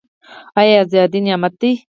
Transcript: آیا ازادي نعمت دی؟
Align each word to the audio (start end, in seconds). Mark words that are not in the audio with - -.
آیا 0.59 0.75
ازادي 0.83 1.19
نعمت 1.25 1.53
دی؟ 1.61 1.71